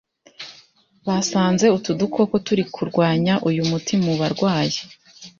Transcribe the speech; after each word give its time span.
Basanze 1.05 1.65
utu 1.77 1.91
dukoko 2.01 2.35
turi 2.45 2.63
kurwanya 2.73 3.33
uyu 3.49 3.63
muti 3.69 3.93
mu 4.03 4.13
barwayi 4.19 4.79